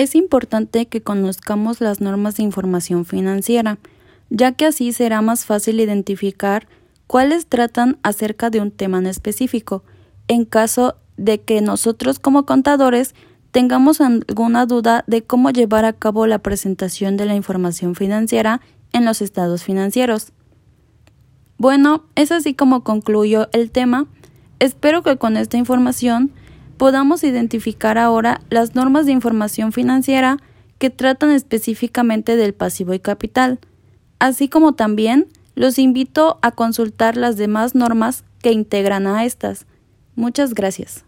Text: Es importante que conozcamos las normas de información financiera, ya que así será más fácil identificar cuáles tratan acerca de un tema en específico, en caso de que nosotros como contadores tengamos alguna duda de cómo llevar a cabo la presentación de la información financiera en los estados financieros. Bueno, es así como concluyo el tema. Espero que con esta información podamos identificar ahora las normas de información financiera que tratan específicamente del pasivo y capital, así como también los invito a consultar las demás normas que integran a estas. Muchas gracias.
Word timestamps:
Es 0.00 0.14
importante 0.14 0.86
que 0.86 1.02
conozcamos 1.02 1.82
las 1.82 2.00
normas 2.00 2.38
de 2.38 2.42
información 2.42 3.04
financiera, 3.04 3.76
ya 4.30 4.52
que 4.52 4.64
así 4.64 4.94
será 4.94 5.20
más 5.20 5.44
fácil 5.44 5.78
identificar 5.78 6.66
cuáles 7.06 7.46
tratan 7.46 7.98
acerca 8.02 8.48
de 8.48 8.62
un 8.62 8.70
tema 8.70 8.96
en 8.96 9.06
específico, 9.06 9.84
en 10.26 10.46
caso 10.46 10.96
de 11.18 11.42
que 11.42 11.60
nosotros 11.60 12.18
como 12.18 12.46
contadores 12.46 13.14
tengamos 13.50 14.00
alguna 14.00 14.64
duda 14.64 15.04
de 15.06 15.20
cómo 15.20 15.50
llevar 15.50 15.84
a 15.84 15.92
cabo 15.92 16.26
la 16.26 16.38
presentación 16.38 17.18
de 17.18 17.26
la 17.26 17.34
información 17.34 17.94
financiera 17.94 18.62
en 18.94 19.04
los 19.04 19.20
estados 19.20 19.64
financieros. 19.64 20.32
Bueno, 21.58 22.04
es 22.14 22.32
así 22.32 22.54
como 22.54 22.84
concluyo 22.84 23.50
el 23.52 23.70
tema. 23.70 24.06
Espero 24.60 25.02
que 25.02 25.18
con 25.18 25.36
esta 25.36 25.58
información 25.58 26.32
podamos 26.80 27.24
identificar 27.24 27.98
ahora 27.98 28.40
las 28.48 28.74
normas 28.74 29.04
de 29.04 29.12
información 29.12 29.70
financiera 29.70 30.38
que 30.78 30.88
tratan 30.88 31.30
específicamente 31.30 32.36
del 32.36 32.54
pasivo 32.54 32.94
y 32.94 33.00
capital, 33.00 33.58
así 34.18 34.48
como 34.48 34.72
también 34.72 35.28
los 35.54 35.78
invito 35.78 36.38
a 36.40 36.52
consultar 36.52 37.18
las 37.18 37.36
demás 37.36 37.74
normas 37.74 38.24
que 38.40 38.52
integran 38.52 39.06
a 39.06 39.26
estas. 39.26 39.66
Muchas 40.14 40.54
gracias. 40.54 41.04